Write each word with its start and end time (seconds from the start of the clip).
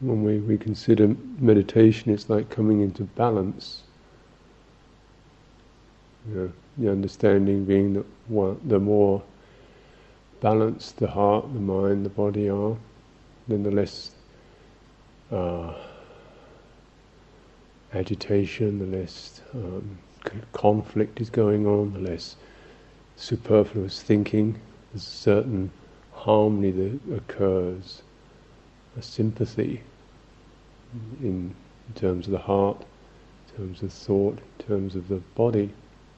when 0.00 0.22
we, 0.22 0.38
we 0.38 0.58
consider 0.58 1.14
meditation, 1.38 2.12
it's 2.12 2.28
like 2.28 2.50
coming 2.50 2.80
into 2.80 3.04
balance. 3.04 3.82
You 6.28 6.34
know, 6.34 6.52
the 6.78 6.90
understanding 6.90 7.64
being 7.64 7.94
that 7.94 8.06
one, 8.28 8.60
the 8.64 8.78
more 8.78 9.22
balanced 10.40 10.98
the 10.98 11.06
heart, 11.06 11.52
the 11.54 11.60
mind, 11.60 12.04
the 12.04 12.10
body 12.10 12.50
are, 12.50 12.76
then 13.48 13.62
the 13.62 13.70
less 13.70 14.10
uh, 15.32 15.72
agitation, 17.94 18.78
the 18.78 18.98
less 18.98 19.40
um, 19.54 19.98
conflict 20.52 21.20
is 21.20 21.30
going 21.30 21.66
on, 21.66 21.92
the 21.92 22.00
less 22.00 22.36
superfluous 23.16 24.02
thinking, 24.02 24.60
there's 24.92 25.06
a 25.06 25.10
certain 25.10 25.70
harmony 26.12 26.70
that 26.70 27.14
occurs, 27.14 28.02
a 28.96 29.02
sympathy 29.02 29.82
in, 31.20 31.54
in 31.88 31.94
terms 31.94 32.26
of 32.26 32.32
the 32.32 32.38
heart, 32.38 32.84
in 33.48 33.56
terms 33.56 33.82
of 33.82 33.92
thought, 33.92 34.38
in 34.58 34.66
terms 34.66 34.96
of 34.96 35.08
the 35.08 35.22
body. 35.34 35.70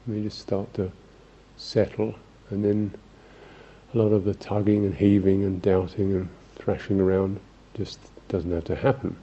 We 0.06 0.22
just 0.22 0.38
start 0.38 0.72
to 0.74 0.90
settle, 1.56 2.14
and 2.50 2.64
then 2.64 2.94
a 3.94 3.98
lot 3.98 4.12
of 4.12 4.24
the 4.24 4.34
tugging 4.34 4.84
and 4.84 4.94
heaving 4.94 5.44
and 5.44 5.60
doubting 5.60 6.12
and 6.14 6.28
thrashing 6.56 7.00
around 7.00 7.40
just 7.74 7.98
doesn't 8.28 8.50
have 8.50 8.64
to 8.64 8.76
happen. 8.76 9.16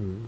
Mm. 0.00 0.26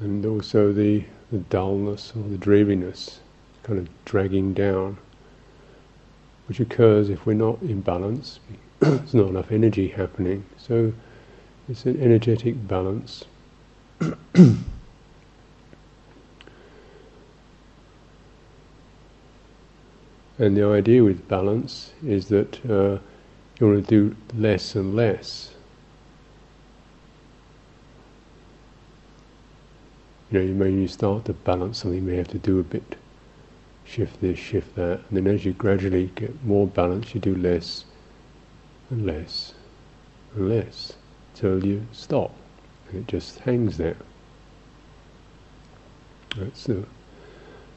And 0.00 0.26
also 0.26 0.72
the, 0.72 1.04
the 1.30 1.38
dullness 1.38 2.12
or 2.16 2.22
the 2.28 2.38
dreariness 2.38 3.20
kind 3.62 3.78
of 3.78 3.88
dragging 4.04 4.54
down, 4.54 4.96
which 6.48 6.60
occurs 6.60 7.10
if 7.10 7.26
we're 7.26 7.34
not 7.34 7.60
in 7.62 7.80
balance. 7.80 8.40
There's 8.80 9.12
not 9.12 9.28
enough 9.28 9.52
energy 9.52 9.88
happening. 9.88 10.44
So 10.56 10.92
it's 11.68 11.84
an 11.84 12.00
energetic 12.00 12.66
balance. 12.66 13.24
And 20.40 20.56
the 20.56 20.64
idea 20.64 21.04
with 21.04 21.28
balance 21.28 21.92
is 22.02 22.28
that 22.28 22.64
uh, 22.64 22.98
you 23.60 23.66
want 23.66 23.86
to 23.86 23.90
do 23.90 24.16
less 24.34 24.74
and 24.74 24.96
less. 24.96 25.50
You 30.30 30.38
know, 30.38 30.64
you 30.64 30.78
you 30.80 30.88
start 30.88 31.26
to 31.26 31.34
balance 31.34 31.76
something, 31.76 32.02
you 32.02 32.10
may 32.10 32.16
have 32.16 32.28
to 32.28 32.38
do 32.38 32.58
a 32.58 32.62
bit, 32.62 32.96
shift 33.84 34.22
this, 34.22 34.38
shift 34.38 34.76
that, 34.76 35.00
and 35.10 35.18
then 35.18 35.26
as 35.26 35.44
you 35.44 35.52
gradually 35.52 36.10
get 36.14 36.42
more 36.42 36.66
balance, 36.66 37.14
you 37.14 37.20
do 37.20 37.34
less 37.34 37.84
and 38.90 39.06
less 39.06 39.54
and 40.34 40.48
less 40.48 40.94
till 41.34 41.64
you 41.64 41.86
stop, 41.92 42.34
and 42.88 42.98
it 43.00 43.08
just 43.08 43.38
hangs 43.40 43.76
there. 43.76 43.96
That's 46.36 46.64
the 46.64 46.84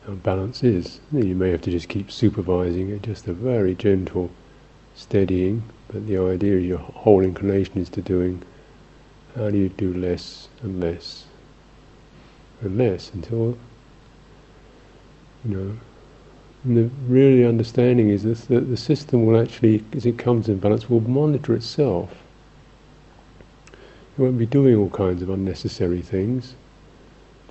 how 0.06 0.14
balance 0.14 0.64
is. 0.64 1.00
You 1.12 1.36
may 1.36 1.52
have 1.52 1.62
to 1.62 1.72
just 1.72 1.88
keep 1.88 2.12
supervising 2.12 2.90
it, 2.90 3.04
just 3.04 3.28
a 3.28 3.34
very 3.34 3.74
gentle 3.74 4.30
steadying, 4.96 5.64
but 5.88 6.06
the 6.08 6.18
idea 6.18 6.58
is 6.58 6.66
your 6.66 6.78
whole 6.80 7.22
inclination 7.22 7.78
is 7.78 7.90
to 7.90 8.02
doing 8.02 8.44
how 9.36 9.50
do 9.50 9.58
you 9.58 9.70
do 9.70 9.94
less 9.94 10.50
and 10.62 10.80
less 10.80 11.26
and 12.62 12.78
less 12.78 13.12
until 13.14 13.58
you 15.44 15.56
know 15.56 15.78
and 16.64 16.78
the 16.78 16.90
really 17.08 17.46
understanding 17.46 18.10
is 18.10 18.24
that 18.24 18.70
the 18.70 18.78
system 18.78 19.26
will 19.26 19.40
actually, 19.40 19.84
as 19.94 20.06
it 20.06 20.18
comes 20.18 20.48
in 20.48 20.60
balance, 20.60 20.90
will 20.90 21.02
monitor 21.02 21.54
itself. 21.54 22.24
It 23.72 24.22
won't 24.22 24.38
be 24.38 24.46
doing 24.46 24.76
all 24.76 24.90
kinds 24.90 25.22
of 25.22 25.30
unnecessary 25.30 26.02
things, 26.02 26.56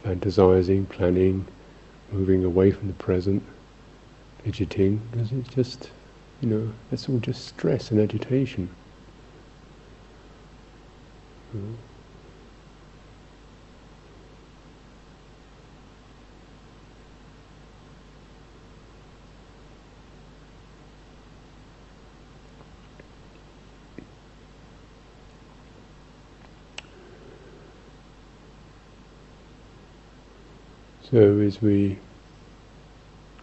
fantasizing, 0.05 0.89
planning, 0.89 1.45
moving 2.11 2.45
away 2.45 2.71
from 2.71 2.89
the 2.89 2.95
present, 2.95 3.43
fidgeting, 4.45 5.01
because 5.11 5.33
it's 5.33 5.49
just, 5.51 5.91
you 6.41 6.49
know, 6.49 6.73
that's 6.91 7.09
all 7.09 7.19
just 7.19 7.47
stress 7.47 7.91
and 7.91 8.01
agitation. 8.01 8.69
Mm. 11.55 11.75
So 31.13 31.41
as 31.41 31.61
we 31.61 31.99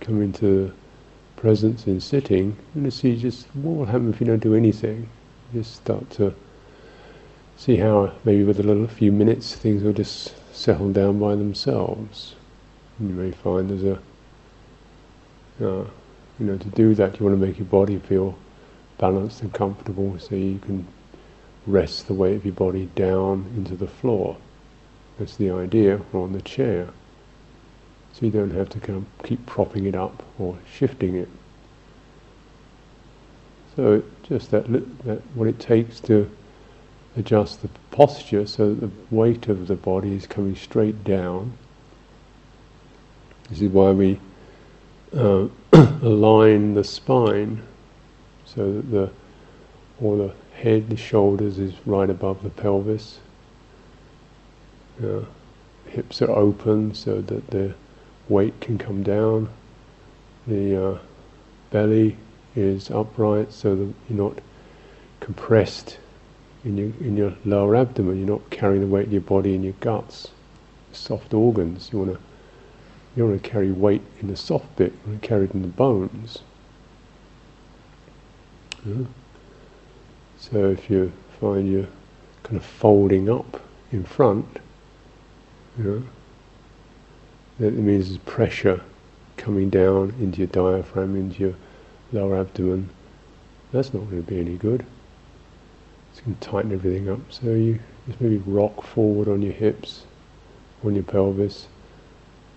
come 0.02 0.24
into 0.24 0.74
presence 1.36 1.86
in 1.86 2.02
sitting, 2.02 2.58
and 2.74 2.84
to 2.84 2.90
see 2.90 3.16
just 3.16 3.46
what 3.54 3.78
will 3.78 3.86
happen 3.86 4.12
if 4.12 4.20
you 4.20 4.26
don't 4.26 4.42
do 4.42 4.56
anything. 4.56 5.08
Just 5.54 5.76
start 5.76 6.10
to 6.12 6.34
see 7.58 7.76
how 7.78 8.12
maybe 8.24 8.44
with 8.44 8.60
a 8.60 8.64
little 8.64 8.88
few 8.88 9.12
minutes 9.12 9.54
things 9.54 9.84
will 9.84 9.94
just 9.94 10.34
settle 10.52 10.92
down 10.92 11.20
by 11.20 11.36
themselves. 11.36 12.34
And 12.98 13.10
you 13.10 13.16
may 13.16 13.32
find 13.32 13.70
there's 13.70 13.84
a 13.84 14.00
uh, 15.64 15.86
you 16.40 16.46
know 16.48 16.58
to 16.58 16.70
do 16.70 16.96
that 16.96 17.20
you 17.20 17.26
want 17.28 17.40
to 17.40 17.48
make 17.48 17.60
your 17.60 17.68
body 17.68 18.00
feel 18.00 18.36
balanced 18.98 19.44
and 19.44 19.54
comfortable 19.54 20.18
so 20.18 20.34
you 20.34 20.58
can 20.58 20.88
rest 21.68 22.08
the 22.08 22.16
weight 22.16 22.38
of 22.38 22.46
your 22.46 22.56
body 22.56 22.90
down 22.96 23.46
into 23.56 23.76
the 23.76 23.88
floor. 23.88 24.38
That's 25.20 25.36
the 25.36 25.52
idea, 25.52 26.02
or 26.14 26.24
on 26.24 26.34
the 26.34 26.42
chair. 26.42 26.90
So 28.14 28.26
you 28.26 28.32
don't 28.32 28.52
have 28.52 28.70
to 28.70 28.80
kind 28.80 28.98
of 28.98 29.26
keep 29.26 29.46
propping 29.46 29.86
it 29.86 29.96
up 29.96 30.24
or 30.38 30.58
shifting 30.72 31.16
it. 31.16 31.30
So 33.76 34.04
just 34.24 34.52
that, 34.52 34.66
that 35.06 35.22
what 35.36 35.48
it 35.48 35.60
takes 35.60 36.00
to 36.02 36.30
adjust 37.16 37.62
the 37.62 37.70
posture 37.92 38.46
so 38.46 38.74
that 38.74 38.82
the 38.82 38.92
weight 39.16 39.48
of 39.48 39.68
the 39.68 39.76
body 39.76 40.14
is 40.14 40.28
coming 40.28 40.56
straight 40.56 41.04
down. 41.04 41.58
This 43.50 43.62
is 43.62 43.70
why 43.72 43.92
we 43.92 44.20
uh, 45.16 45.48
align 45.74 46.74
the 46.74 46.84
spine 46.84 47.62
so 48.46 48.74
that 48.74 48.92
the 48.92 49.12
all 50.02 50.18
the 50.18 50.34
head, 50.56 50.90
the 50.90 50.98
shoulders 50.98 51.58
is 51.58 51.74
right 51.86 52.10
above 52.10 52.44
the 52.44 52.50
pelvis. 52.50 53.20
Uh, 55.04 55.22
hips 55.88 56.22
are 56.22 56.32
open 56.32 56.94
so 56.94 57.22
that 57.22 57.48
the 57.48 57.74
weight 58.30 58.60
can 58.62 58.78
come 58.78 59.04
down. 59.04 59.50
The 60.48 60.92
uh, 60.92 61.00
belly 61.72 62.18
is 62.56 62.90
upright 62.90 63.52
so 63.52 63.76
that 63.76 63.94
you're 64.10 64.32
not 64.32 64.40
compressed 65.20 65.98
in 66.64 66.78
your 66.78 66.92
in 67.00 67.18
your 67.18 67.34
lower 67.46 67.76
abdomen. 67.76 68.18
You're 68.18 68.40
not 68.40 68.50
carrying 68.50 68.82
the 68.82 68.88
weight 68.88 69.08
of 69.08 69.12
your 69.14 69.22
body 69.22 69.56
in 69.56 69.64
your 69.64 69.74
guts, 69.80 70.30
soft 70.92 71.34
organs. 71.34 71.90
You 71.92 72.00
want 72.00 72.14
to 72.14 72.20
you 73.16 73.26
want 73.26 73.42
to 73.42 73.50
carry 73.50 73.72
weight 73.72 74.02
in 74.22 74.28
the 74.28 74.36
soft 74.36 74.76
bit. 74.76 74.92
You 74.92 75.12
want 75.12 75.22
to 75.22 75.28
carry 75.28 75.46
it 75.46 75.52
in 75.52 75.62
the 75.62 75.68
bones. 75.68 76.40
Yeah. 78.86 79.06
So 80.38 80.72
if 80.72 80.90
you 80.90 81.12
find 81.40 81.70
you're 81.70 81.88
kind 82.44 82.58
of 82.58 82.66
folding 82.66 83.30
up 83.30 83.62
in 83.92 84.04
front, 84.04 84.60
you 85.78 85.84
know, 85.84 86.04
that 87.60 87.74
means 87.74 88.08
there's 88.08 88.18
pressure 88.20 88.82
coming 89.38 89.70
down 89.70 90.14
into 90.20 90.40
your 90.40 90.48
diaphragm, 90.48 91.16
into 91.16 91.40
your 91.40 91.56
lower 92.12 92.38
abdomen. 92.38 92.90
That's 93.72 93.94
not 93.94 94.10
going 94.10 94.24
to 94.24 94.30
be 94.30 94.40
any 94.40 94.58
good. 94.58 94.86
It's 96.12 96.22
going 96.22 96.36
to 96.36 96.48
tighten 96.48 96.72
everything 96.72 97.10
up. 97.10 97.20
So 97.30 97.48
you 97.48 97.80
just 98.08 98.20
maybe 98.20 98.38
rock 98.38 98.84
forward 98.84 99.28
on 99.28 99.42
your 99.42 99.54
hips, 99.54 100.04
on 100.84 100.96
your 100.96 101.04
pelvis, 101.04 101.68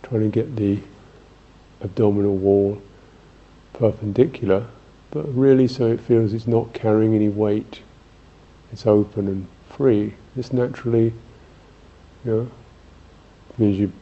trying 0.02 0.22
to 0.22 0.28
get 0.28 0.56
the 0.56 0.80
abdominal 1.82 2.36
wall 2.36 2.80
perpendicular, 3.72 4.66
but 5.10 5.22
really 5.34 5.66
so 5.68 5.86
it 5.86 6.00
feels 6.00 6.32
it's 6.32 6.46
not 6.46 6.72
carrying 6.72 7.14
any 7.14 7.28
weight. 7.28 7.82
It's 8.72 8.86
open 8.86 9.28
and 9.28 9.46
free. 9.68 10.14
It's 10.36 10.52
naturally, 10.52 11.12
you 12.24 12.30
know, 12.30 12.50
means 13.58 13.78
you 13.78 13.92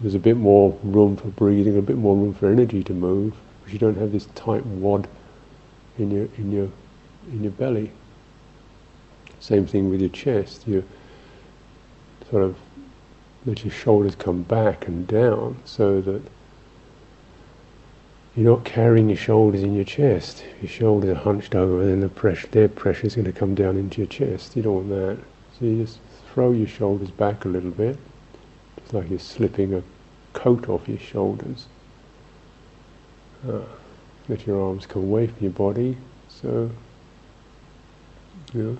there's 0.00 0.14
a 0.14 0.18
bit 0.18 0.36
more 0.36 0.78
room 0.82 1.16
for 1.16 1.28
breathing, 1.28 1.76
a 1.78 1.82
bit 1.82 1.96
more 1.96 2.16
room 2.16 2.34
for 2.34 2.50
energy 2.50 2.82
to 2.84 2.92
move, 2.92 3.34
because 3.60 3.72
you 3.72 3.78
don't 3.78 3.96
have 3.96 4.12
this 4.12 4.26
tight 4.34 4.64
wad 4.66 5.08
in 5.98 6.10
your 6.10 6.28
in 6.38 6.50
your 6.50 6.68
in 7.32 7.42
your 7.42 7.52
belly. 7.52 7.90
Same 9.40 9.66
thing 9.66 9.90
with 9.90 10.00
your 10.00 10.10
chest. 10.10 10.66
You 10.66 10.84
sort 12.30 12.42
of 12.42 12.56
let 13.46 13.64
your 13.64 13.72
shoulders 13.72 14.14
come 14.14 14.42
back 14.42 14.88
and 14.88 15.06
down, 15.06 15.56
so 15.64 16.00
that 16.00 16.22
you're 18.34 18.50
not 18.50 18.64
carrying 18.64 19.08
your 19.08 19.18
shoulders 19.18 19.62
in 19.62 19.74
your 19.74 19.84
chest. 19.84 20.44
Your 20.60 20.70
shoulders 20.70 21.10
are 21.10 21.14
hunched 21.14 21.54
over, 21.54 21.82
and 21.82 21.90
then 21.90 22.00
the 22.00 22.08
pressure, 22.08 22.48
their 22.48 22.68
pressure 22.68 23.06
is 23.06 23.14
going 23.14 23.26
to 23.26 23.32
come 23.32 23.54
down 23.54 23.76
into 23.76 24.00
your 24.00 24.08
chest. 24.08 24.56
You 24.56 24.62
don't 24.62 24.74
want 24.74 24.88
that. 24.88 25.18
So 25.58 25.66
you 25.66 25.84
just 25.84 25.98
throw 26.32 26.50
your 26.52 26.66
shoulders 26.66 27.10
back 27.10 27.44
a 27.44 27.48
little 27.48 27.70
bit, 27.70 27.96
like 28.92 29.08
you're 29.10 29.18
slipping 29.18 29.74
a 29.74 29.82
coat 30.32 30.68
off 30.68 30.88
your 30.88 30.98
shoulders. 30.98 31.66
Uh, 33.48 33.60
let 34.28 34.46
your 34.46 34.60
arms 34.60 34.86
come 34.86 35.02
away 35.02 35.26
from 35.26 35.36
your 35.40 35.52
body. 35.52 35.96
So, 36.28 36.70
know, 38.54 38.78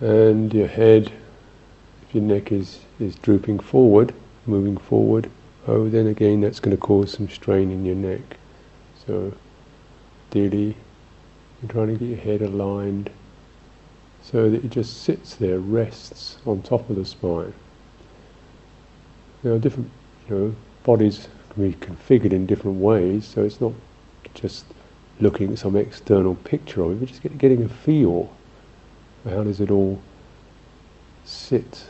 and 0.00 0.52
your 0.52 0.68
head, 0.68 1.12
if 2.08 2.14
your 2.14 2.24
neck 2.24 2.52
is, 2.52 2.80
is 2.98 3.14
drooping 3.16 3.60
forward, 3.60 4.14
moving 4.46 4.76
forward, 4.76 5.30
oh, 5.66 5.88
then 5.88 6.06
again 6.06 6.40
that's 6.40 6.60
going 6.60 6.76
to 6.76 6.80
cause 6.80 7.12
some 7.12 7.28
strain 7.28 7.70
in 7.70 7.84
your 7.84 7.94
neck. 7.94 8.36
So, 9.06 9.32
ideally, 10.30 10.76
you're 11.62 11.70
trying 11.70 11.88
to 11.88 11.96
get 11.96 12.08
your 12.08 12.18
head 12.18 12.42
aligned 12.42 13.10
so 14.22 14.48
that 14.50 14.64
it 14.64 14.70
just 14.70 15.02
sits 15.02 15.34
there, 15.34 15.58
rests 15.58 16.38
on 16.46 16.62
top 16.62 16.88
of 16.88 16.96
the 16.96 17.04
spine. 17.04 17.52
Now, 19.42 19.58
different, 19.58 19.90
you 20.28 20.34
know, 20.34 20.54
bodies 20.84 21.28
can 21.50 21.70
be 21.70 21.76
configured 21.76 22.32
in 22.32 22.46
different 22.46 22.78
ways, 22.78 23.26
so 23.26 23.42
it's 23.42 23.60
not 23.60 23.72
just 24.34 24.64
looking 25.20 25.52
at 25.52 25.58
some 25.58 25.76
external 25.76 26.34
picture 26.36 26.82
of 26.82 26.92
it, 26.92 27.00
but 27.00 27.08
just 27.08 27.22
get, 27.22 27.38
getting 27.38 27.64
a 27.64 27.68
feel. 27.68 28.30
How 29.24 29.44
does 29.44 29.60
it 29.60 29.70
all 29.70 30.00
sit 31.24 31.84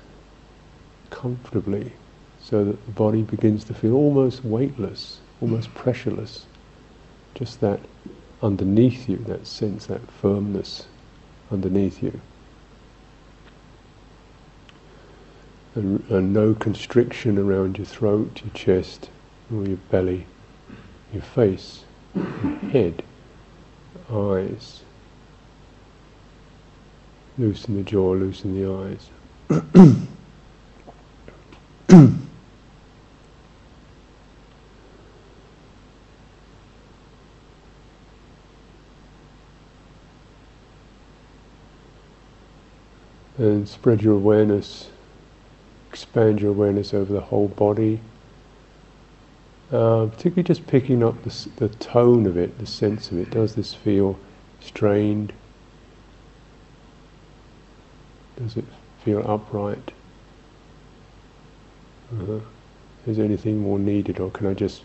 comfortably 1.11 1.93
so 2.41 2.65
that 2.65 2.85
the 2.87 2.93
body 2.93 3.23
begins 3.23 3.65
to 3.65 3.75
feel 3.75 3.95
almost 3.95 4.45
weightless, 4.45 5.21
almost 5.41 5.73
pressureless. 5.75 6.43
Just 7.35 7.61
that 7.61 7.81
underneath 8.43 9.09
you, 9.09 9.17
that 9.29 9.47
sense, 9.47 9.87
that 9.87 10.01
firmness 10.11 10.87
underneath 11.51 12.03
you. 12.03 12.21
And, 15.75 16.05
and 16.11 16.33
no 16.35 16.55
constriction 16.55 17.39
around 17.39 17.79
your 17.79 17.87
throat, 17.87 18.43
your 18.45 18.53
chest, 18.53 19.09
or 19.53 19.65
your 19.65 19.79
belly, 19.91 20.27
your 21.13 21.23
face, 21.23 21.85
your 22.15 22.25
head, 22.71 23.03
eyes. 24.11 24.83
Loosen 27.39 27.77
the 27.77 27.83
jaw, 27.83 28.13
loosen 28.13 28.55
the 28.55 28.71
eyes. 28.71 29.09
and 43.43 43.69
spread 43.69 44.03
your 44.03 44.15
awareness, 44.15 44.92
expand 45.93 46.41
your 46.41 46.51
awareness 46.51 46.95
over 46.95 47.13
the 47.13 47.21
whole 47.21 47.49
body. 47.49 48.01
Uh, 49.71 50.07
particularly 50.07 50.43
just 50.43 50.67
picking 50.67 51.03
up 51.03 51.23
the, 51.23 51.49
the 51.57 51.69
tone 51.69 52.27
of 52.27 52.39
it, 52.39 52.59
the 52.59 52.67
sense 52.67 53.11
of 53.11 53.19
it. 53.19 53.31
Does 53.31 53.55
this 53.55 53.75
feel 53.75 54.19
strained? 54.61 55.35
Does 58.37 58.57
it 58.57 58.65
feel 59.05 59.23
upright? 59.31 59.93
Uh, 62.11 62.41
is 63.07 63.17
there 63.17 63.27
anything 63.27 63.59
more 63.59 63.79
needed, 63.79 64.19
or 64.19 64.31
can 64.31 64.47
I 64.47 64.55
just, 64.55 64.83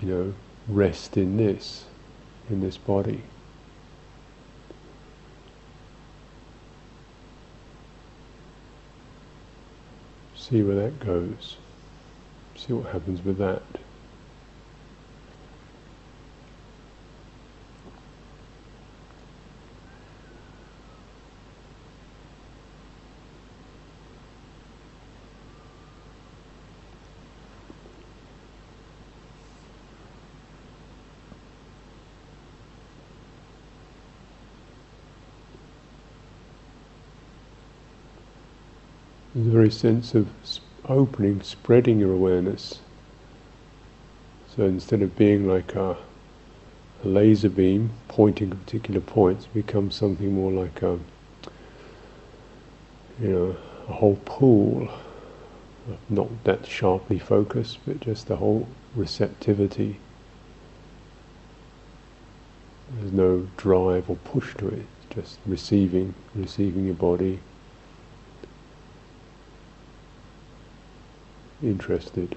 you 0.00 0.08
know, 0.08 0.34
rest 0.68 1.16
in 1.16 1.38
this, 1.38 1.84
in 2.50 2.60
this 2.60 2.76
body? 2.76 3.22
See 10.48 10.62
where 10.62 10.76
that 10.76 11.00
goes. 11.00 11.56
See 12.54 12.72
what 12.72 12.92
happens 12.92 13.20
with 13.24 13.36
that. 13.38 13.64
the 39.52 39.55
very 39.66 39.72
sense 39.72 40.14
of 40.14 40.28
opening, 40.88 41.42
spreading 41.42 41.98
your 41.98 42.12
awareness. 42.12 42.78
So 44.54 44.64
instead 44.64 45.02
of 45.02 45.16
being 45.16 45.48
like 45.48 45.74
a, 45.74 45.96
a 47.04 47.08
laser 47.08 47.48
beam 47.48 47.90
pointing 48.06 48.52
at 48.52 48.64
particular 48.64 49.00
points, 49.00 49.46
becomes 49.46 49.96
something 49.96 50.32
more 50.32 50.52
like 50.52 50.82
a, 50.82 51.00
you 53.20 53.28
know, 53.28 53.56
a 53.88 53.92
whole 53.92 54.20
pool, 54.24 54.88
not 56.08 56.28
that 56.44 56.64
sharply 56.64 57.18
focused, 57.18 57.78
but 57.86 57.98
just 57.98 58.28
the 58.28 58.36
whole 58.36 58.68
receptivity. 58.94 59.98
There's 63.00 63.12
no 63.12 63.48
drive 63.56 64.08
or 64.08 64.16
push 64.16 64.54
to 64.58 64.68
it, 64.68 64.86
just 65.10 65.38
receiving, 65.44 66.14
receiving 66.36 66.86
your 66.86 66.94
body, 66.94 67.40
interested. 71.66 72.36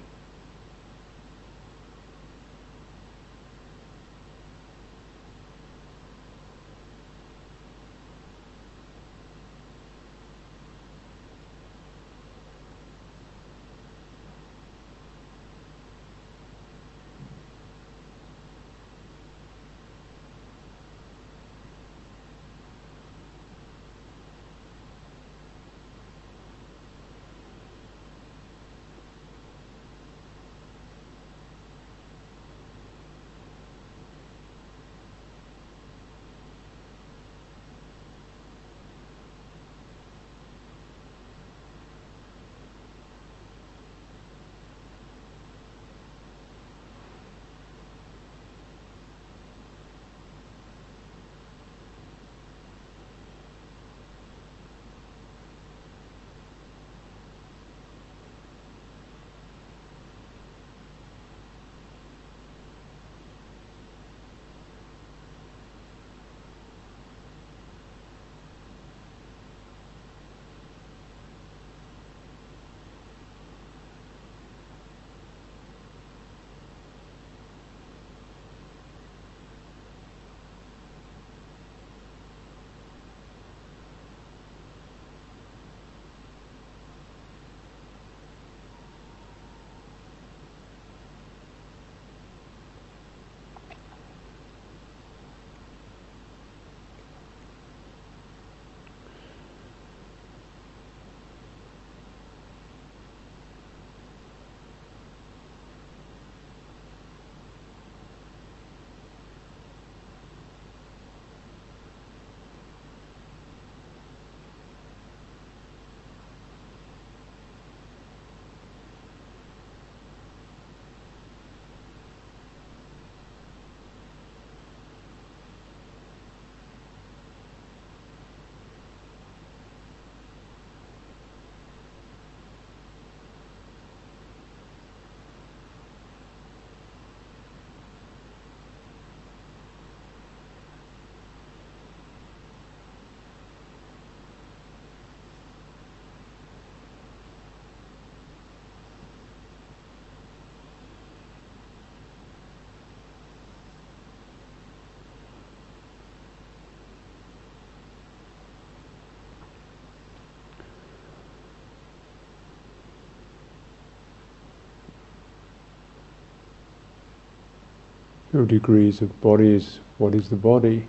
There 168.31 168.42
are 168.42 168.45
degrees 168.45 169.02
of 169.02 169.19
bodies. 169.21 169.80
What 169.98 170.14
is 170.14 170.30
the 170.30 170.36
body? 170.36 170.88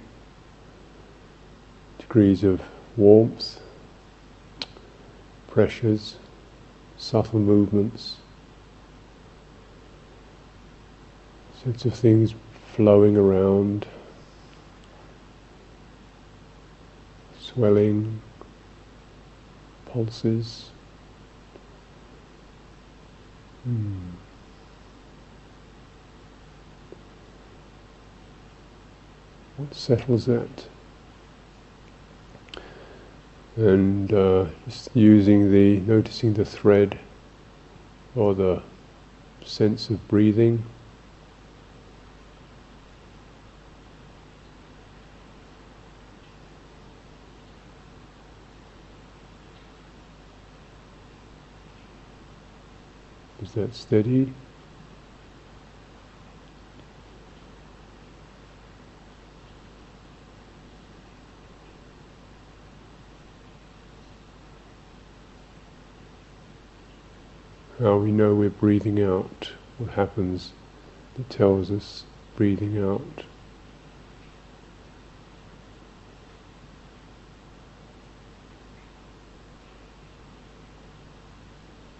Degrees 1.99 2.45
of 2.45 2.61
warmth, 2.99 3.61
pressures, 5.49 6.17
subtle 6.99 7.41
movements, 7.41 8.17
sense 11.65 11.87
of 11.87 11.95
things 11.95 12.35
flowing 12.75 13.17
around, 13.17 13.87
swelling, 17.39 18.21
pulses. 19.87 20.71
Hmm. 23.65 24.11
What 29.61 29.75
settles 29.75 30.25
that? 30.25 30.69
And 33.57 34.11
uh, 34.11 34.47
just 34.67 34.89
using 34.97 35.53
the, 35.53 35.81
noticing 35.81 36.33
the 36.33 36.47
thread 36.47 36.99
or 38.17 38.35
the 38.35 38.63
sense 39.45 39.91
of 39.91 40.09
breathing. 40.09 40.65
Is 53.43 53.53
that 53.53 53.75
steady? 53.75 54.33
How 67.81 67.97
we 67.97 68.13
know 68.13 68.35
we're 68.35 68.51
breathing 68.51 69.03
out, 69.03 69.53
what 69.79 69.93
happens 69.93 70.53
that 71.15 71.31
tells 71.31 71.71
us 71.71 72.05
breathing 72.37 72.77
out. 72.77 73.25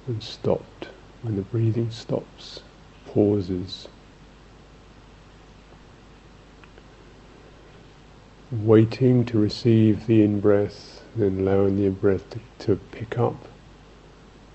And 0.07 0.23
stopped 0.23 0.89
when 1.23 1.37
the 1.37 1.43
breathing 1.43 1.91
stops, 1.91 2.61
pauses. 3.07 3.89
Waiting 8.53 9.25
to 9.25 9.39
receive 9.39 10.07
the 10.07 10.21
in 10.21 10.41
breath, 10.41 11.03
then 11.17 11.39
allowing 11.41 11.77
the 11.77 11.87
in 11.87 11.95
breath 11.95 12.29
to, 12.29 12.41
to 12.67 12.77
pick 12.93 13.19
up 13.19 13.47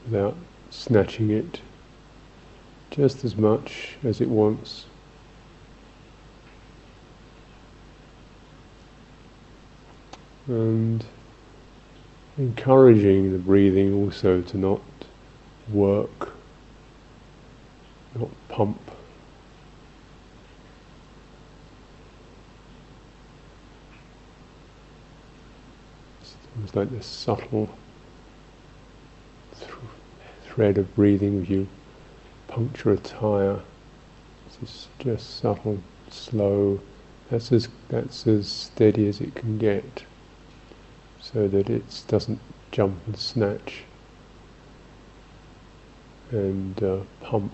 without 0.03 0.37
snatching 0.69 1.31
it 1.31 1.61
just 2.91 3.25
as 3.25 3.35
much 3.35 3.97
as 4.03 4.21
it 4.21 4.29
wants. 4.29 4.85
And 10.47 11.03
encouraging 12.37 13.31
the 13.31 13.37
breathing 13.37 13.93
also 13.93 14.41
to 14.41 14.57
not 14.57 14.81
work 15.69 16.33
not 18.15 18.29
pump. 18.49 18.79
It's 26.63 26.75
like 26.75 26.89
this 26.89 27.05
subtle 27.05 27.69
of 30.57 30.95
breathing 30.95 31.45
you 31.45 31.67
puncture 32.47 32.91
a 32.91 32.97
tire. 32.97 33.59
It's 34.61 34.87
just 34.99 35.39
subtle, 35.39 35.79
slow. 36.09 36.79
That's 37.29 37.51
as 37.51 37.67
that's 37.89 38.25
as 38.25 38.47
steady 38.47 39.07
as 39.09 39.19
it 39.19 39.35
can 39.35 39.57
get, 39.57 40.03
so 41.19 41.47
that 41.47 41.69
it 41.69 42.03
doesn't 42.07 42.39
jump 42.71 42.95
and 43.05 43.17
snatch 43.17 43.83
and 46.31 46.81
uh, 46.81 46.99
pump. 47.21 47.53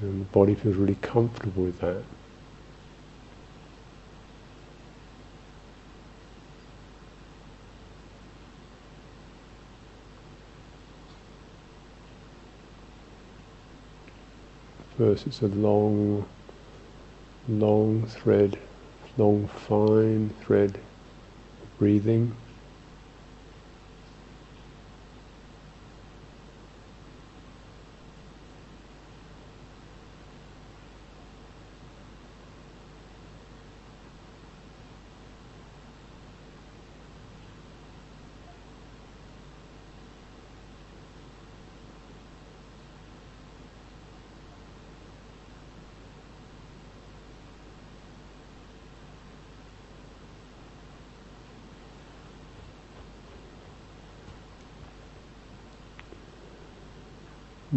And 0.00 0.22
the 0.22 0.24
body 0.24 0.54
feels 0.56 0.76
really 0.76 0.96
comfortable 0.96 1.64
with 1.64 1.78
that. 1.80 2.02
First, 14.96 15.26
it's 15.26 15.42
a 15.42 15.48
long, 15.48 16.24
long 17.48 18.06
thread, 18.06 18.56
long, 19.16 19.48
fine 19.48 20.30
thread 20.40 20.78
of 21.62 21.78
breathing. 21.80 22.36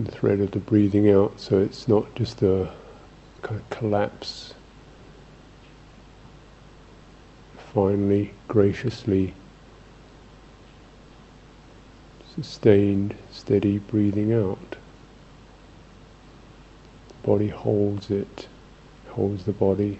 the 0.03 0.06
thread 0.17 0.39
of 0.39 0.49
the 0.49 0.59
breathing 0.59 1.11
out 1.11 1.39
so 1.39 1.59
it's 1.59 1.87
not 1.87 2.15
just 2.15 2.41
a 2.41 2.67
kind 3.43 3.61
of 3.61 3.69
collapse. 3.69 4.55
Finally, 7.71 8.33
graciously 8.47 9.31
sustained, 12.33 13.13
steady 13.31 13.77
breathing 13.77 14.33
out. 14.33 14.75
The 17.09 17.27
body 17.27 17.49
holds 17.49 18.09
it, 18.09 18.47
holds 19.09 19.45
the 19.45 19.51
body. 19.53 19.99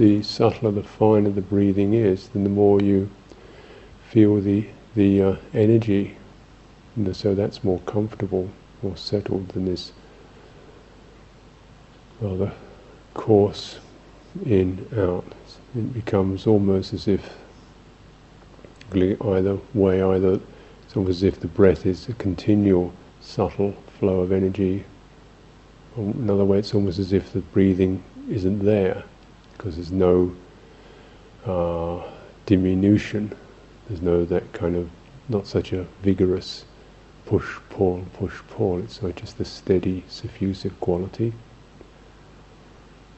The 0.00 0.22
subtler, 0.22 0.70
the 0.70 0.82
finer 0.82 1.28
the 1.28 1.42
breathing 1.42 1.92
is, 1.92 2.28
then 2.28 2.42
the 2.42 2.48
more 2.48 2.80
you 2.80 3.10
feel 4.08 4.40
the 4.40 4.66
the 4.94 5.22
uh, 5.22 5.36
energy, 5.52 6.16
and 6.96 7.14
so 7.14 7.34
that's 7.34 7.62
more 7.62 7.80
comfortable, 7.80 8.48
more 8.82 8.96
settled 8.96 9.46
than 9.50 9.66
this 9.66 9.92
rather 12.22 12.50
coarse 13.12 13.78
in 14.46 14.88
out. 14.96 15.26
It 15.76 15.92
becomes 15.92 16.46
almost 16.46 16.94
as 16.94 17.06
if 17.06 17.34
either 18.94 19.58
way, 19.74 20.02
either 20.02 20.40
it's 20.82 20.96
almost 20.96 21.18
as 21.18 21.22
if 21.24 21.40
the 21.40 21.46
breath 21.46 21.84
is 21.84 22.08
a 22.08 22.14
continual 22.14 22.94
subtle 23.20 23.74
flow 23.98 24.20
of 24.20 24.32
energy. 24.32 24.82
Another 25.94 26.46
way, 26.46 26.58
it's 26.58 26.72
almost 26.72 26.98
as 26.98 27.12
if 27.12 27.34
the 27.34 27.40
breathing 27.40 28.02
isn't 28.30 28.64
there 28.64 29.04
because 29.60 29.76
there's 29.76 29.92
no 29.92 30.34
uh, 31.44 32.02
diminution. 32.46 33.30
There's 33.86 34.00
no 34.00 34.24
that 34.24 34.54
kind 34.54 34.74
of 34.74 34.88
not 35.28 35.46
such 35.46 35.74
a 35.74 35.82
vigorous 36.00 36.64
push 37.26 37.58
pull 37.68 38.06
push 38.14 38.38
pull. 38.48 38.78
It's 38.78 39.02
not 39.02 39.16
just 39.16 39.36
the 39.36 39.44
steady 39.44 40.02
suffusive 40.08 40.72
quality. 40.80 41.34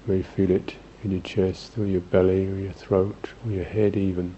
You 0.04 0.14
may 0.14 0.22
feel 0.22 0.50
it 0.50 0.74
in 1.04 1.12
your 1.12 1.20
chest 1.20 1.78
or 1.78 1.86
your 1.86 2.00
belly 2.00 2.48
or 2.48 2.56
your 2.56 2.72
throat 2.72 3.28
or 3.46 3.52
your 3.52 3.64
head 3.64 3.94
even. 3.96 4.34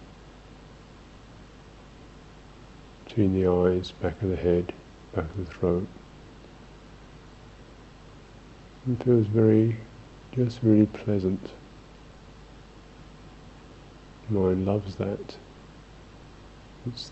Between 3.06 3.32
the 3.32 3.48
eyes, 3.48 3.92
back 3.92 4.20
of 4.20 4.28
the 4.28 4.36
head, 4.36 4.74
back 5.14 5.24
of 5.24 5.38
the 5.38 5.46
throat. 5.46 5.88
It 8.90 9.02
feels 9.02 9.26
very, 9.26 9.78
just 10.34 10.62
really 10.62 10.84
pleasant. 10.84 11.40
Mind 14.28 14.64
loves 14.66 14.96
that. 14.96 15.36
It's 16.86 17.10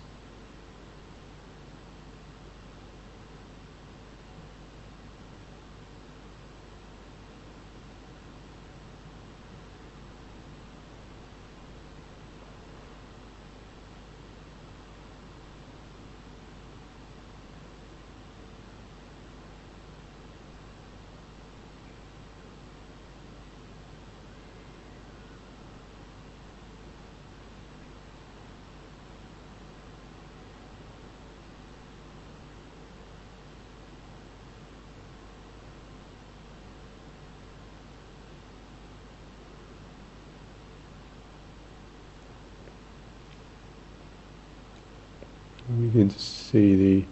Begin 45.83 46.11
to 46.11 46.19
see 46.19 46.77
the 46.77 47.05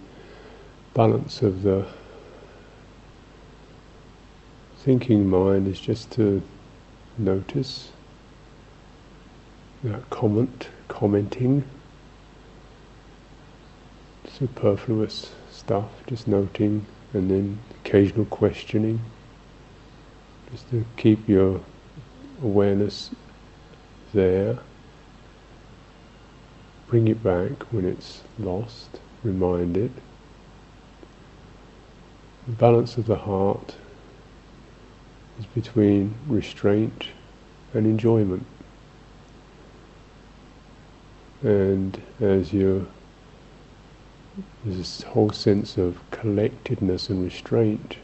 balance 0.94 1.42
of 1.42 1.64
the 1.64 1.84
thinking 4.78 5.28
mind 5.28 5.66
is 5.66 5.80
just 5.80 6.12
to 6.12 6.40
notice 7.18 7.90
that 9.82 10.08
comment, 10.10 10.68
commenting, 10.86 11.64
superfluous 14.38 15.32
stuff, 15.50 15.90
just 16.06 16.28
noting, 16.28 16.86
and 17.12 17.28
then 17.28 17.58
occasional 17.84 18.26
questioning, 18.26 19.00
just 20.52 20.70
to 20.70 20.84
keep 20.96 21.28
your 21.28 21.60
awareness 22.40 23.10
there 24.14 24.60
bring 26.90 27.06
it 27.06 27.22
back 27.22 27.72
when 27.72 27.86
it's 27.86 28.22
lost, 28.36 28.98
remind 29.22 29.76
it. 29.76 29.92
The 32.48 32.52
balance 32.54 32.96
of 32.96 33.06
the 33.06 33.14
heart 33.14 33.76
is 35.38 35.46
between 35.46 36.16
restraint 36.26 37.06
and 37.74 37.86
enjoyment. 37.86 38.44
And 41.42 42.02
as 42.20 42.52
you 42.52 42.88
there's 44.64 44.78
this 44.78 45.02
whole 45.02 45.30
sense 45.30 45.78
of 45.78 46.00
collectedness 46.10 47.08
and 47.08 47.22
restraint. 47.22 47.98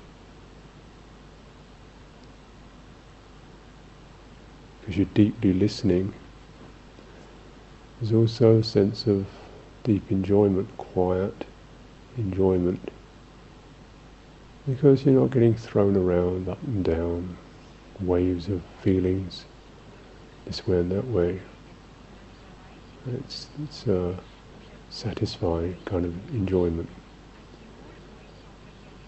Because 4.81 4.97
you're 4.97 5.07
deeply 5.07 5.53
listening 5.53 6.15
there's 8.01 8.13
also 8.13 8.59
a 8.59 8.65
sense 8.65 9.07
of 9.07 9.27
deep 9.85 10.11
enjoyment, 10.11 10.69
quiet 10.77 11.47
enjoyment, 12.19 12.91
because 14.67 15.05
you're 15.05 15.19
not 15.19 15.31
getting 15.31 15.55
thrown 15.55 15.97
around 15.97 16.49
up 16.49 16.63
and 16.65 16.85
down, 16.85 17.37
waves 18.01 18.49
of 18.49 18.63
feelings, 18.83 19.45
this 20.45 20.67
way 20.67 20.79
and 20.79 20.91
that 20.91 21.07
way. 21.07 21.41
It's, 23.07 23.47
it's 23.63 23.87
a 23.87 24.19
satisfying 24.91 25.77
kind 25.85 26.05
of 26.05 26.35
enjoyment. 26.35 26.89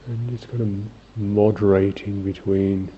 And 0.06 0.30
it's 0.30 0.46
kind 0.46 0.60
of 0.62 1.18
moderating 1.20 2.22
between 2.22 2.90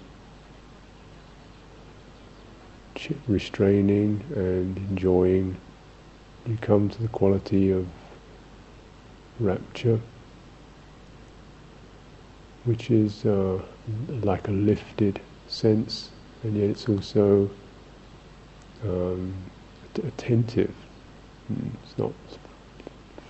restraining 3.27 4.23
and 4.37 4.77
enjoying 4.77 5.57
you 6.47 6.57
come 6.61 6.89
to 6.89 7.03
the 7.03 7.09
quality 7.09 7.71
of 7.71 7.87
rapture, 9.39 10.01
which 12.65 12.91
is 12.91 13.25
uh, 13.27 13.61
like 14.09 14.49
a 14.49 14.53
lifted 14.53 15.21
sense, 15.49 16.11
and 16.43 16.57
yet 16.57 16.71
it's 16.71 16.89
also 16.89 17.51
um, 18.85 19.35
attentive. 20.05 20.75
Hmm, 21.49 21.69
it's 21.83 21.99
not 21.99 22.13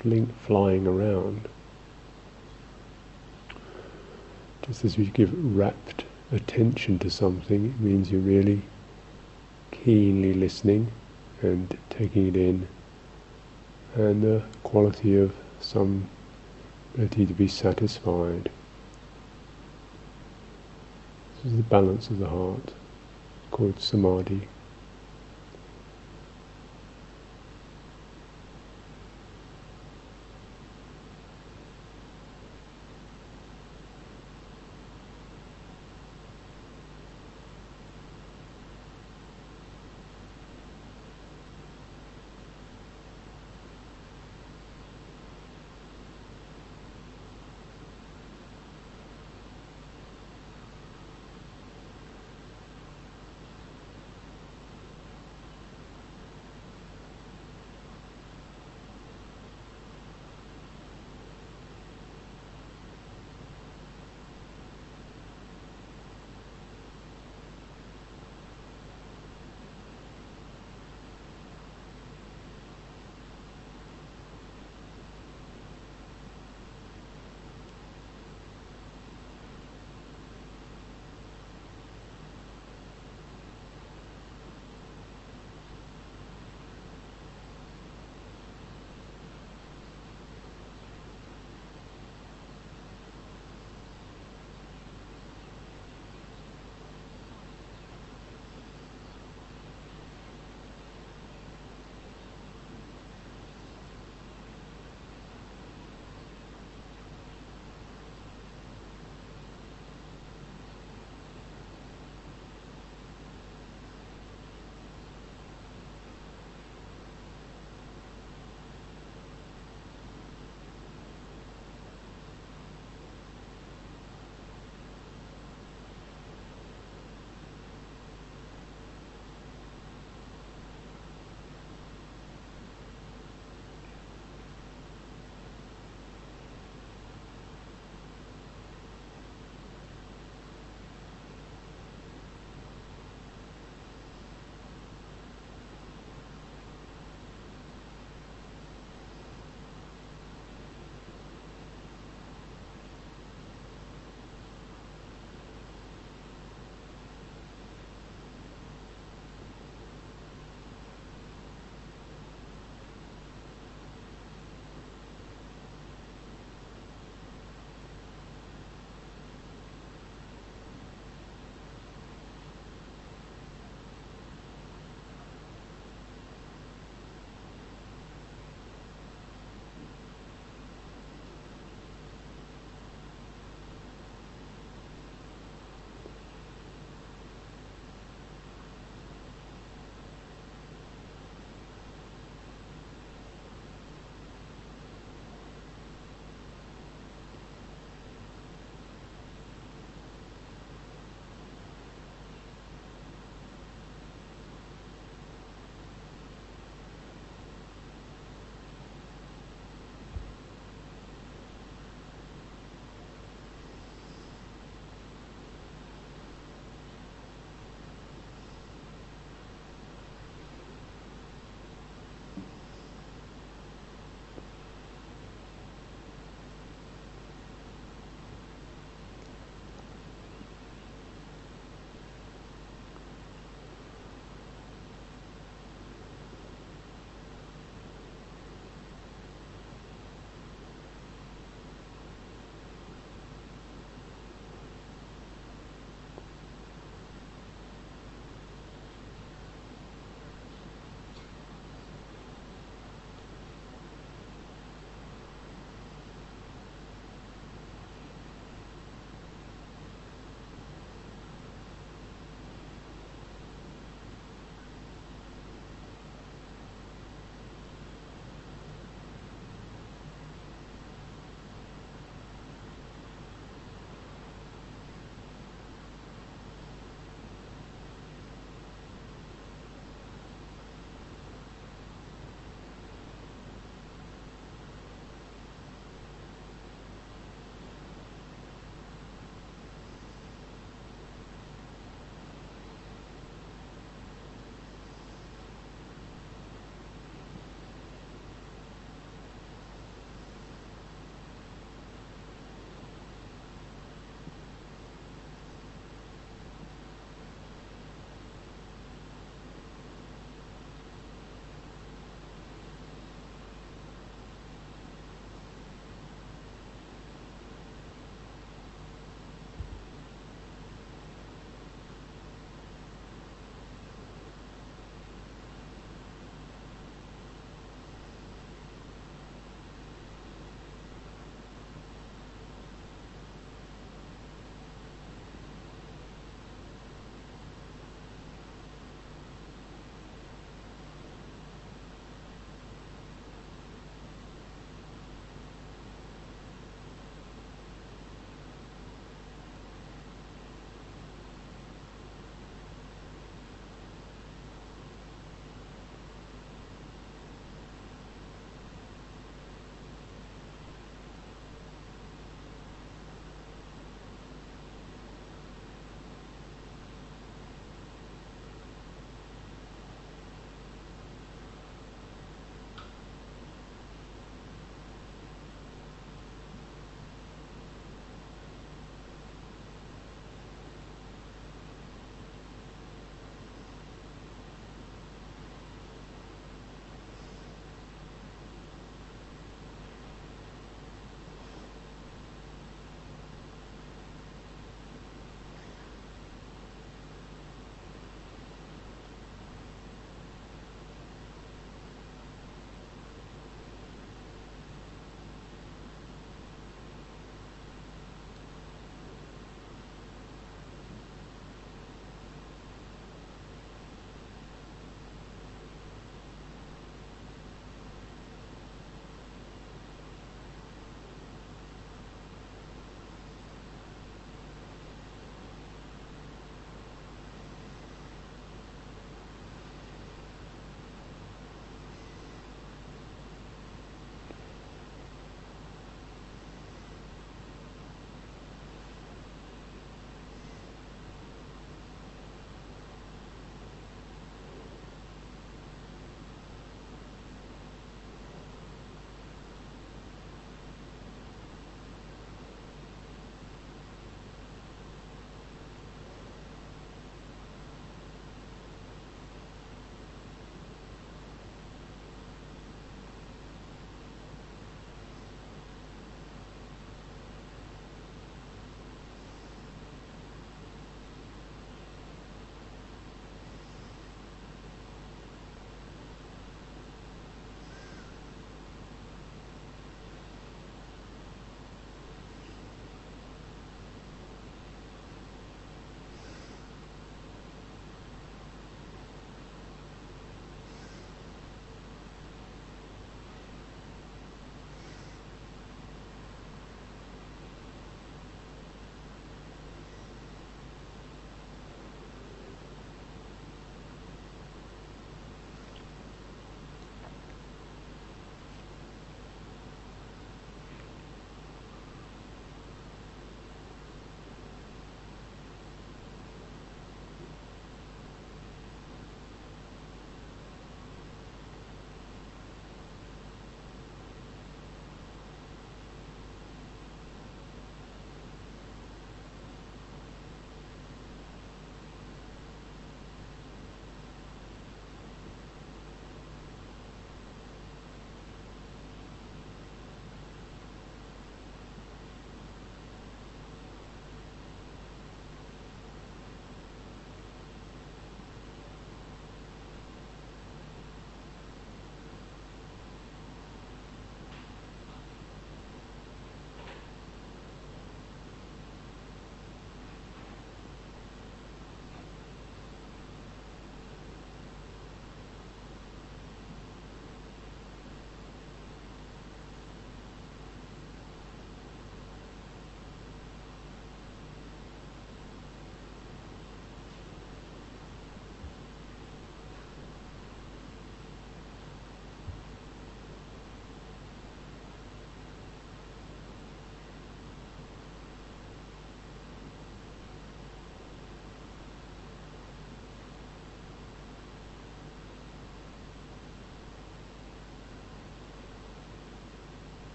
fling, 0.00 0.26
flying 0.46 0.86
around. 0.86 1.40
Just 4.66 4.84
as 4.84 4.96
you 4.96 5.06
give 5.06 5.30
rapt 5.56 6.04
attention 6.32 6.98
to 7.00 7.10
something, 7.10 7.66
it 7.66 7.80
means 7.80 8.10
you're 8.10 8.20
really 8.20 8.62
keenly 9.70 10.32
listening 10.32 10.90
and 11.42 11.76
taking 11.90 12.28
it 12.28 12.36
in 12.36 12.66
and 13.94 14.22
the 14.22 14.42
quality 14.62 15.16
of 15.16 15.32
some 15.60 16.08
ability 16.94 17.26
to 17.26 17.34
be 17.34 17.48
satisfied. 17.48 18.50
This 21.42 21.52
is 21.52 21.56
the 21.58 21.62
balance 21.64 22.08
of 22.08 22.18
the 22.18 22.28
heart, 22.28 22.72
called 23.50 23.80
samadhi. 23.80 24.48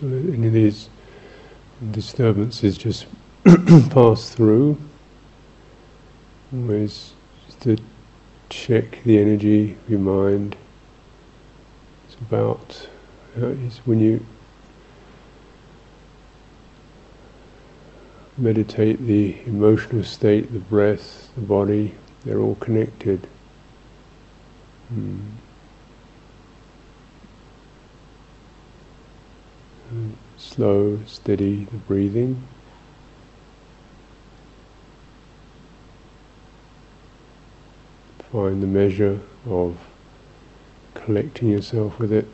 So 0.00 0.08
any 0.08 0.48
of 0.48 0.52
these 0.52 0.88
disturbances 1.92 2.76
just 2.76 3.06
pass 3.90 4.30
through. 4.30 4.78
Always 6.52 7.12
just 7.46 7.60
to 7.62 7.76
check 8.50 9.02
the 9.04 9.18
energy 9.18 9.72
of 9.72 9.90
your 9.90 10.00
mind. 10.00 10.56
It's 12.06 12.16
about 12.16 12.88
uh, 13.40 13.48
it's 13.66 13.78
when 13.86 14.00
you 14.00 14.24
meditate 18.36 18.98
the 19.06 19.40
emotional 19.46 20.02
state, 20.02 20.52
the 20.52 20.58
breath, 20.58 21.28
the 21.36 21.42
body, 21.42 21.94
they're 22.24 22.40
all 22.40 22.56
connected. 22.56 23.26
Hmm. 24.88 25.20
Slow, 30.50 31.00
steady 31.06 31.64
the 31.64 31.78
breathing. 31.78 32.40
Find 38.30 38.62
the 38.62 38.68
measure 38.68 39.18
of 39.48 39.76
collecting 40.94 41.48
yourself 41.48 41.98
with 41.98 42.12
it. 42.12 42.26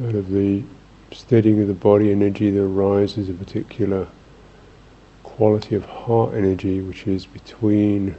The 0.00 0.62
steadying 1.12 1.60
of 1.60 1.68
the 1.68 1.74
body 1.74 2.10
energy 2.10 2.50
there 2.50 2.64
arises 2.64 3.28
a 3.28 3.34
particular 3.34 4.06
quality 5.22 5.74
of 5.74 5.84
heart 5.84 6.34
energy 6.34 6.80
which 6.80 7.06
is 7.06 7.26
between 7.26 8.16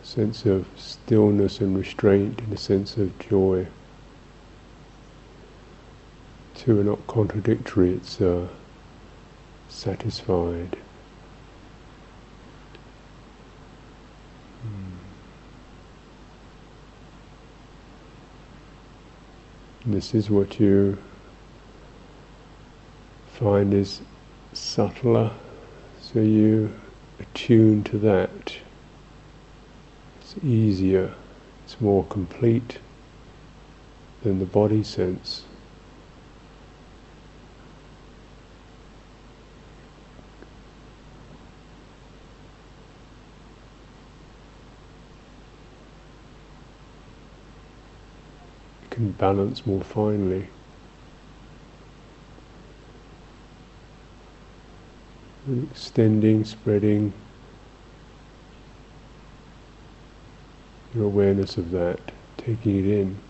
a 0.00 0.06
sense 0.06 0.46
of 0.46 0.66
stillness 0.76 1.60
and 1.60 1.76
restraint 1.76 2.40
and 2.40 2.52
a 2.52 2.56
sense 2.56 2.96
of 2.96 3.18
joy. 3.18 3.66
Two 6.54 6.80
are 6.80 6.84
not 6.84 7.04
contradictory, 7.06 7.94
it's 7.94 8.20
uh, 8.20 8.46
satisfied. 9.68 10.76
This 19.88 20.16
is 20.16 20.28
what 20.28 20.58
you 20.58 20.98
find 23.34 23.72
is 23.72 24.00
subtler, 24.52 25.30
so 26.02 26.18
you 26.18 26.72
attune 27.20 27.84
to 27.84 27.98
that. 27.98 28.56
It's 30.20 30.34
easier, 30.42 31.14
it's 31.64 31.80
more 31.80 32.02
complete 32.06 32.80
than 34.24 34.40
the 34.40 34.44
body 34.44 34.82
sense. 34.82 35.44
Can 48.96 49.12
balance 49.12 49.66
more 49.66 49.82
finely. 49.82 50.48
extending, 55.70 56.44
spreading 56.44 57.12
your 60.94 61.04
awareness 61.04 61.56
of 61.56 61.70
that, 61.70 62.00
taking 62.38 62.78
it 62.78 62.86
in. 62.86 63.25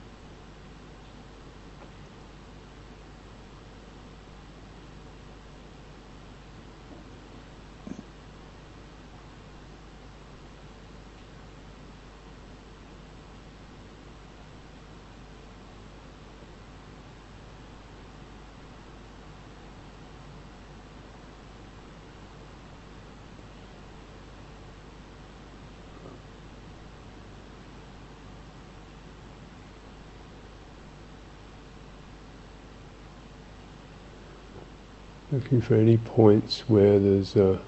Looking 35.32 35.60
for 35.60 35.74
any 35.74 35.96
points 35.96 36.60
where 36.68 36.98
there's 36.98 37.34
a, 37.36 37.60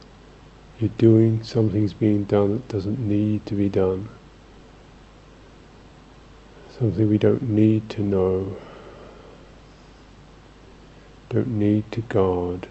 you're 0.79 0.91
doing 0.97 1.43
something's 1.43 1.93
being 1.93 2.25
done 2.25 2.53
that 2.53 2.69
doesn't 2.69 2.99
need 2.99 3.45
to 3.47 3.55
be 3.55 3.69
done. 3.69 4.09
Something 6.79 7.09
we 7.09 7.19
don't 7.19 7.43
need 7.43 7.91
to 7.91 8.03
know, 8.03 8.57
don't 11.31 11.49
need 11.49 11.91
to 11.91 12.01
guard, 12.03 12.69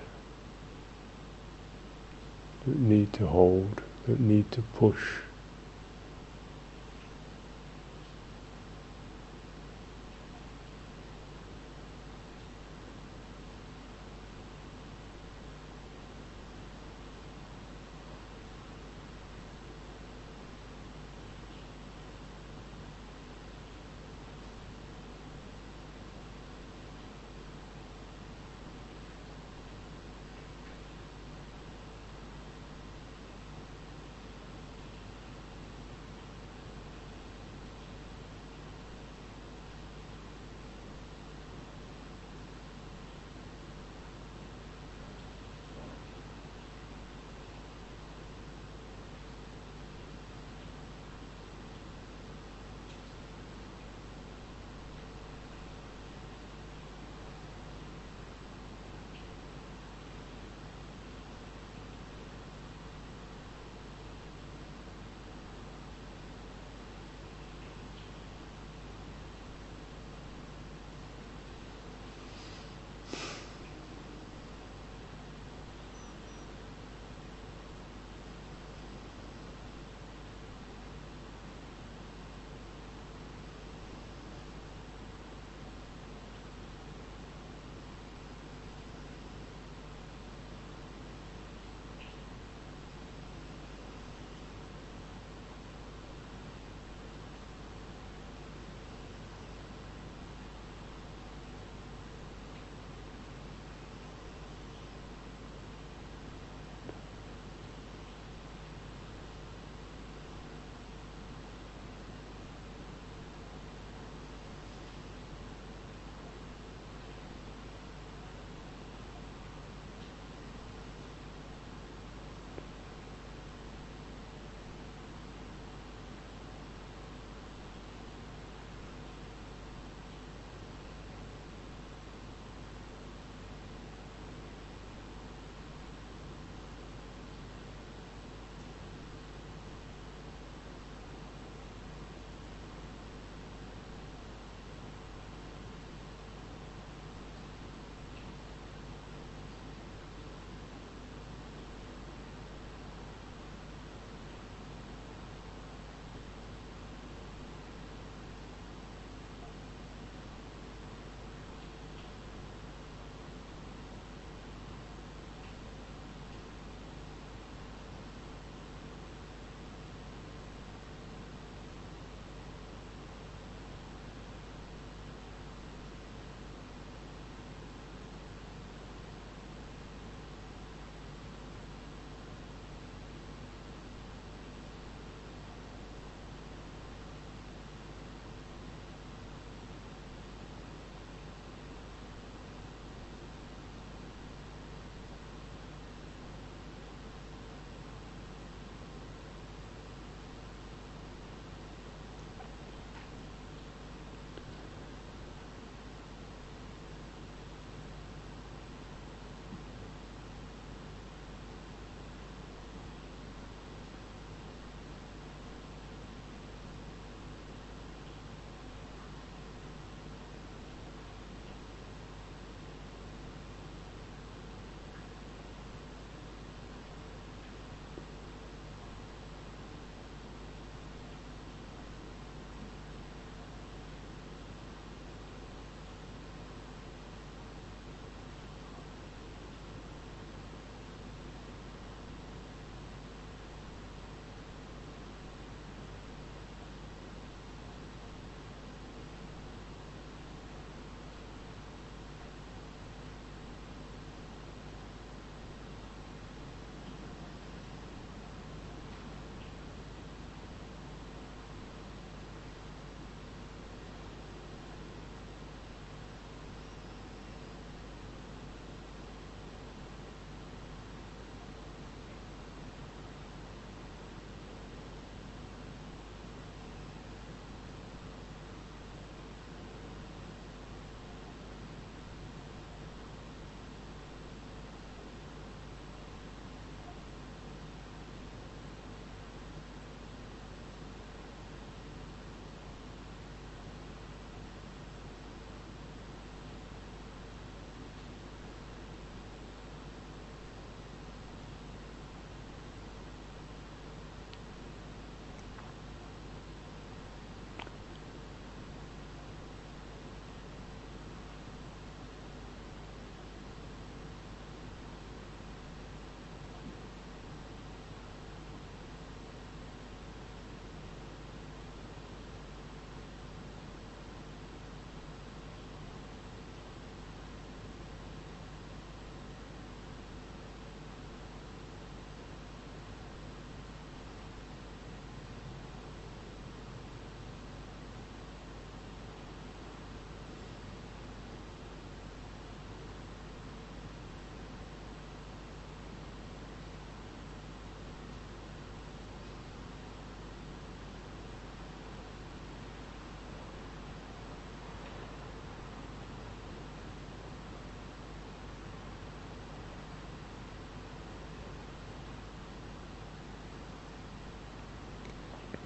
don't 2.66 2.80
need 2.80 3.12
to 3.14 3.28
hold, 3.28 3.82
don't 4.06 4.22
need 4.22 4.50
to 4.54 4.62
push. 4.62 5.18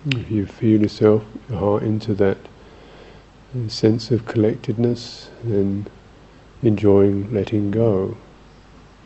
If 0.04 0.32
you 0.32 0.48
feel 0.48 0.82
yourself, 0.82 1.24
your 1.48 1.60
heart 1.60 1.84
into 1.84 2.16
that 2.16 2.38
uh, 3.56 3.68
sense 3.68 4.10
of 4.10 4.26
collectedness, 4.26 5.30
then 5.44 5.86
enjoying 6.64 7.32
letting 7.32 7.70
go. 7.70 8.18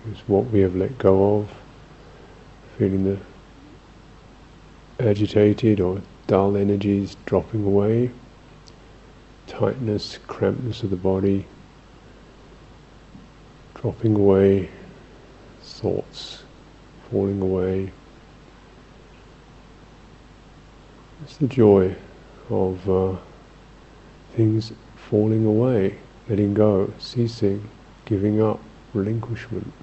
Is 0.10 0.20
what 0.28 0.46
we 0.52 0.62
have 0.62 0.76
let 0.76 0.98
go 0.98 1.40
of, 1.40 1.50
feeling 2.78 3.04
the 3.04 3.18
agitated 5.06 5.82
or 5.82 6.02
dull 6.28 6.56
energies 6.56 7.18
dropping 7.26 7.66
away, 7.66 8.12
tightness, 9.48 10.20
crampness 10.28 10.82
of 10.82 10.92
the 10.92 10.96
body 10.96 11.46
dropping 13.74 14.16
away, 14.16 14.70
thoughts 15.62 16.44
falling 17.12 17.42
away. 17.42 17.92
It's 21.36 21.42
the 21.42 21.48
joy 21.50 21.94
of 22.50 22.90
uh, 22.90 23.18
things 24.38 24.72
falling 24.96 25.46
away, 25.46 25.98
letting 26.30 26.54
go, 26.54 26.94
ceasing, 26.98 27.70
giving 28.06 28.42
up, 28.42 28.62
relinquishment. 28.94 29.74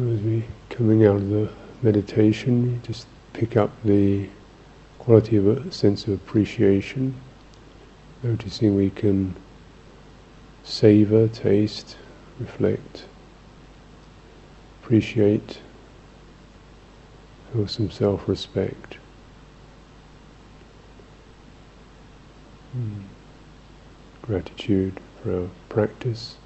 As 0.00 0.22
we 0.22 0.44
coming 0.70 1.04
out 1.04 1.16
of 1.16 1.28
the 1.28 1.50
meditation, 1.82 2.70
you 2.70 2.80
just 2.82 3.06
pick 3.34 3.54
up 3.58 3.70
the 3.84 4.30
quality 4.98 5.36
of 5.36 5.46
a 5.46 5.70
sense 5.70 6.06
of 6.06 6.14
appreciation, 6.14 7.14
noticing 8.22 8.76
we 8.76 8.88
can 8.88 9.36
savor, 10.64 11.28
taste, 11.28 11.98
reflect, 12.38 13.04
appreciate, 14.82 15.60
feel 17.52 17.68
some 17.68 17.90
self-respect. 17.90 18.96
Mm. 22.74 23.02
Gratitude 24.22 24.98
for 25.22 25.42
our 25.42 25.48
practice. 25.68 26.36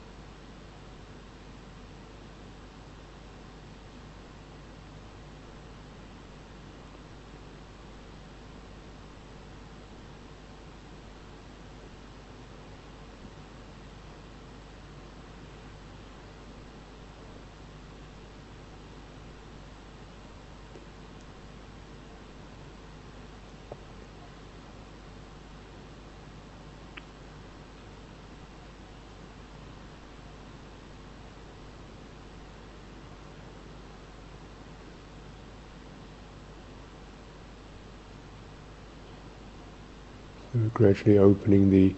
Gradually 40.72 41.18
opening 41.18 41.70
the 41.70 41.94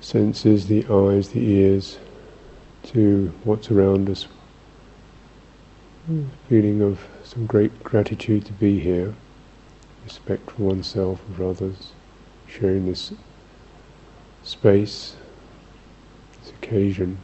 senses, 0.00 0.66
the 0.66 0.86
eyes, 0.86 1.30
the 1.30 1.40
ears 1.40 1.98
to 2.84 3.32
what's 3.44 3.70
around 3.70 4.10
us. 4.10 4.26
Feeling 6.48 6.82
of 6.82 7.00
some 7.22 7.46
great 7.46 7.82
gratitude 7.84 8.44
to 8.46 8.52
be 8.52 8.80
here, 8.80 9.14
respect 10.04 10.50
for 10.50 10.62
oneself 10.62 11.20
and 11.26 11.36
for 11.36 11.44
others, 11.44 11.92
sharing 12.48 12.86
this 12.86 13.12
space, 14.42 15.14
this 16.42 16.50
occasion. 16.50 17.18